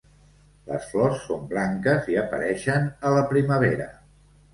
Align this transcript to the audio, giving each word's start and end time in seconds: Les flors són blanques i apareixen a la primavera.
Les 0.69 0.85
flors 0.93 1.19
són 1.25 1.43
blanques 1.51 2.07
i 2.13 2.17
apareixen 2.21 2.87
a 3.11 3.13
la 3.17 3.21
primavera. 3.35 3.87